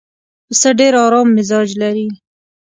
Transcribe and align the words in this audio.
پسه 0.47 0.69
ډېر 0.79 0.93
ارام 1.05 1.27
مزاج 1.37 1.69
لري. 1.81 2.07